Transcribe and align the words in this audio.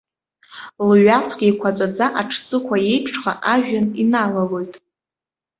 Лҩаҵәк 0.87 1.39
еиқәаҵәаӡа, 1.45 2.05
аҽҵыхәа 2.21 2.77
еиԥшха, 2.91 3.31
ажәҩан 3.53 3.87
иналалоит. 4.01 4.73